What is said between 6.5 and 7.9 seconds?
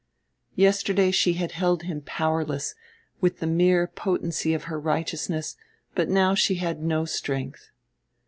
had no strength.